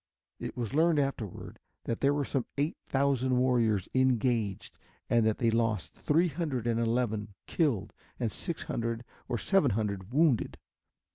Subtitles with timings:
[0.39, 4.79] It was learned afterward that there were some eight thousand warriors engaged
[5.11, 10.11] and that they lost three hundred and eleven killed and six hundred or seven hundred
[10.11, 10.57] wounded.